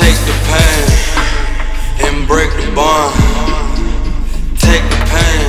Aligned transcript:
take 0.00 0.16
the 0.24 0.36
pain 0.48 0.84
and 2.08 2.26
break 2.26 2.50
the 2.56 2.66
bond. 2.72 3.12
Take 4.56 4.84
the 4.88 5.00
pain 5.12 5.44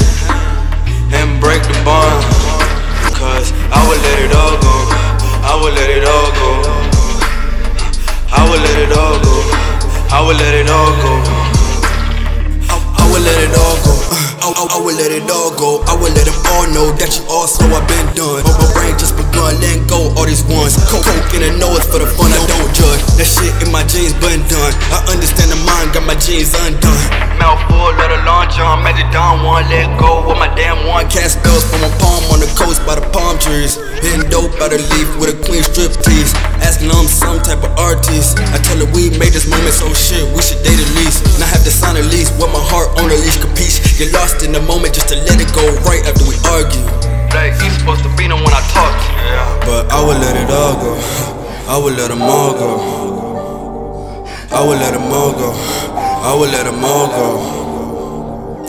and 1.16 1.40
break 1.40 1.64
the 1.64 1.78
bond. 1.88 2.20
Cause 3.16 3.56
I 3.72 3.80
would 3.88 4.02
let 4.04 4.18
it 4.20 4.34
all 4.36 4.56
go. 4.60 4.76
I 5.48 5.54
would 5.62 5.74
let 5.74 5.90
it 5.90 6.04
all 6.04 6.30
go. 6.36 6.52
I 8.36 8.42
would 8.50 8.62
let 8.62 8.78
it 8.86 8.92
all 8.92 9.18
go. 9.24 9.36
I 10.12 10.20
would 10.26 10.36
let 10.36 10.54
it 10.54 10.68
all 10.68 10.92
go. 11.00 11.14
I, 13.00 13.08
would 13.12 13.24
let 13.24 13.40
it 13.44 13.56
all 13.56 13.78
go. 13.84 13.94
I, 14.44 14.48
I, 14.52 14.64
I 14.76 14.80
would 14.84 14.96
let 14.96 15.12
it 15.12 15.30
all 15.32 15.52
go. 15.56 15.84
I 15.88 15.96
would 15.96 16.14
let 16.16 16.26
them 16.28 16.36
all 16.52 16.68
know 16.76 16.92
that 17.00 17.16
you 17.16 17.24
all 17.30 17.48
slow. 17.48 17.72
I've 17.72 17.88
been 17.88 18.08
done. 18.16 18.44
My, 18.44 18.52
my 18.60 18.68
brain 18.76 18.96
just 19.00 19.16
begun. 19.16 19.60
Letting 19.62 19.88
go 19.88 20.12
all 20.16 20.26
these 20.26 20.44
ones. 20.44 20.76
Coke 20.92 21.08
in 21.36 21.42
the 21.44 21.52
nose 21.60 21.84
for 21.88 22.00
the 22.00 22.08
fun. 22.08 22.31
Mouth 27.52 27.68
full 27.68 27.92
of 27.92 28.08
the 28.08 28.24
long 28.24 28.48
john. 28.48 28.80
Magic 28.80 29.12
Don 29.12 29.44
one. 29.44 29.68
Let 29.68 30.00
go 30.00 30.24
with 30.24 30.40
my 30.40 30.48
damn 30.56 30.88
one. 30.88 31.04
Cast 31.12 31.36
spells 31.36 31.68
from 31.68 31.84
my 31.84 31.92
palm 32.00 32.24
on 32.32 32.40
the 32.40 32.48
coast 32.56 32.80
by 32.88 32.96
the 32.96 33.04
palm 33.12 33.36
trees. 33.44 33.76
Hitting 34.00 34.24
dope 34.32 34.56
out 34.64 34.72
of 34.72 34.80
leaf 34.96 35.12
with 35.20 35.36
a 35.36 35.38
queen 35.44 35.60
strip 35.60 35.92
tease. 36.00 36.32
Asking 36.64 36.96
I'm 36.96 37.12
some 37.12 37.44
type 37.44 37.60
of 37.60 37.76
artist. 37.76 38.40
I 38.56 38.58
tell 38.64 38.80
her 38.80 38.88
we 38.96 39.12
made 39.20 39.36
this 39.36 39.52
moment 39.52 39.76
so 39.76 39.92
shit. 39.92 40.24
We 40.32 40.40
should 40.40 40.64
date 40.64 40.80
at 40.80 40.92
least. 40.96 41.28
Not 41.44 41.52
have 41.52 41.68
to 41.68 41.74
sign 41.76 42.00
a 42.00 42.06
lease 42.08 42.32
with 42.40 42.48
my 42.56 42.64
heart 42.72 42.88
on 43.04 43.12
a 43.12 43.20
leash. 43.20 43.36
Capiche? 43.44 43.84
Get 44.00 44.16
lost 44.16 44.48
in 44.48 44.56
the 44.56 44.64
moment 44.64 44.96
just 44.96 45.12
to 45.12 45.20
let 45.28 45.36
it 45.36 45.52
go 45.52 45.68
right 45.84 46.08
after 46.08 46.24
we 46.24 46.40
argue. 46.48 46.88
Like 47.36 47.60
he's 47.60 47.76
supposed 47.76 48.08
to 48.08 48.12
be 48.16 48.32
the 48.32 48.40
one 48.40 48.56
I 48.56 48.64
talk 48.72 48.96
to. 48.96 49.08
Yeah. 49.28 49.68
But 49.68 49.92
I 49.92 50.00
would 50.00 50.24
let 50.24 50.40
it 50.40 50.48
all 50.48 50.80
go. 50.80 50.96
I 51.68 51.76
would 51.76 52.00
let 52.00 52.16
them 52.16 52.24
all 52.24 52.56
go. 52.56 52.72
I 54.56 54.64
would 54.64 54.80
let 54.80 54.96
them 54.96 55.12
all 55.12 55.36
go. 55.36 55.52
I 56.22 56.38
would 56.38 56.54
let 56.54 56.70
them 56.70 56.86
all 56.86 57.10
go. 57.10 57.62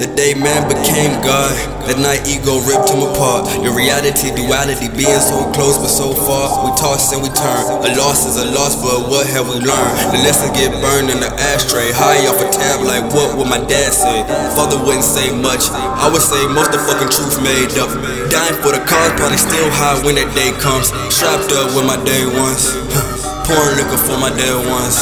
The 0.01 0.09
day 0.17 0.33
man 0.33 0.65
became 0.73 1.21
God, 1.21 1.53
that 1.85 2.01
night 2.01 2.25
ego 2.25 2.65
ripped 2.65 2.89
him 2.89 3.05
apart. 3.05 3.45
The 3.61 3.69
reality, 3.69 4.33
duality, 4.33 4.89
being 4.89 5.21
so 5.21 5.45
close 5.53 5.77
but 5.77 5.93
so 5.93 6.17
far. 6.17 6.65
We 6.65 6.73
toss 6.81 7.13
and 7.13 7.21
we 7.21 7.29
turn. 7.29 7.63
A 7.85 7.93
loss 8.01 8.25
is 8.25 8.41
a 8.41 8.49
loss, 8.57 8.81
but 8.81 9.05
what 9.13 9.29
have 9.29 9.53
we 9.53 9.61
learned? 9.61 9.95
The 10.17 10.25
lessons 10.25 10.57
get 10.57 10.73
burned 10.81 11.13
in 11.13 11.21
the 11.21 11.29
ashtray. 11.29 11.93
High 11.93 12.25
off 12.25 12.41
a 12.41 12.49
tab, 12.49 12.89
like 12.89 13.05
what 13.13 13.37
would 13.37 13.53
my 13.53 13.61
dad 13.61 13.93
say? 13.93 14.25
Father 14.57 14.81
wouldn't 14.81 15.05
say 15.05 15.29
much. 15.29 15.69
I 15.77 16.09
would 16.09 16.25
say 16.25 16.41
most 16.49 16.73
the 16.73 16.81
fucking 16.81 17.13
truth 17.13 17.37
made 17.45 17.77
up. 17.77 17.93
Dying 18.33 18.57
for 18.65 18.73
the 18.73 18.81
cause, 18.89 19.13
probably 19.21 19.37
still 19.37 19.69
high 19.77 20.01
when 20.01 20.17
that 20.17 20.33
day 20.33 20.57
comes. 20.57 20.89
Strapped 21.13 21.53
up 21.53 21.77
with 21.77 21.85
my 21.85 22.01
day 22.01 22.25
ones. 22.25 22.73
Pouring 23.47 23.77
liquor 23.77 24.01
for 24.01 24.17
my 24.17 24.33
dead 24.33 24.57
ones. 24.73 24.97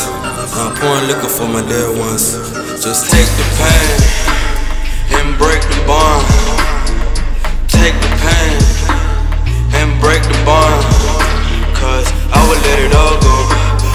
Uh, 0.53 0.75
pouring 0.81 1.06
liquor 1.06 1.29
for 1.29 1.47
my 1.47 1.62
dead 1.62 1.89
ones. 1.98 2.34
Just 2.83 3.11
take 3.11 3.27
the 3.39 3.47
pain 3.59 3.91
and 5.17 5.39
break 5.39 5.62
the 5.62 5.81
bond. 5.87 6.27
Take 7.69 7.95
the 8.03 8.12
pain 8.19 8.59
and 9.79 10.01
break 10.01 10.23
the 10.23 10.39
bond. 10.45 10.83
Cause 11.77 12.07
I 12.34 12.41
would 12.48 12.61
let 12.67 12.79
it 12.83 12.95
all 12.95 13.17
go. 13.23 13.37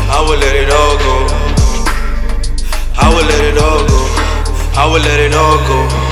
I 0.09 0.25
would 0.27 0.39
let 0.39 0.55
it 0.55 0.71
all 0.71 0.95
go. 0.97 1.15
I 2.97 3.13
would 3.13 3.25
let 3.27 3.43
it 3.43 3.57
all 3.57 3.83
go. 3.87 3.99
I 4.79 4.89
would 4.91 5.01
let 5.03 5.19
it 5.19 5.33
all 5.35 5.57
go. 5.67 6.04